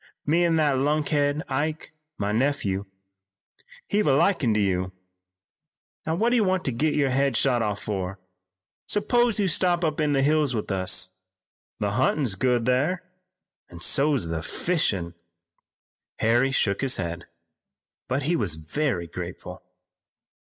[0.25, 2.85] Me an' that lunkhead Ike, my nephew,
[3.91, 4.93] hev took a likin' to you.
[6.07, 8.17] Now, what do you want to git your head shot off fur?
[8.87, 11.11] S'pose you stop up in the hills with us.
[11.79, 13.03] The huntin's good thar,
[13.69, 15.13] an' so's the fishin'."
[16.15, 17.25] Harry shook his head,
[18.07, 19.61] but he was very grateful.